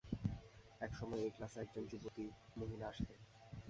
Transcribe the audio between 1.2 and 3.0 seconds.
এই ক্লাসে একজন যুবতী মহিলা